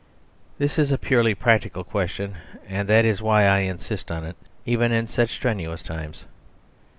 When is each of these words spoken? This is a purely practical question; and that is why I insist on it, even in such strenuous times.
This 0.57 0.79
is 0.79 0.91
a 0.91 0.97
purely 0.97 1.35
practical 1.35 1.83
question; 1.83 2.37
and 2.67 2.89
that 2.89 3.05
is 3.05 3.21
why 3.21 3.45
I 3.45 3.59
insist 3.59 4.09
on 4.11 4.25
it, 4.25 4.35
even 4.65 4.91
in 4.91 5.05
such 5.05 5.29
strenuous 5.35 5.83
times. 5.83 6.25